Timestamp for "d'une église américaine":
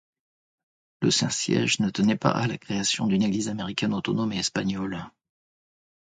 3.05-3.93